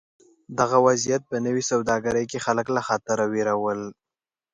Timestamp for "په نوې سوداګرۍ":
1.31-2.25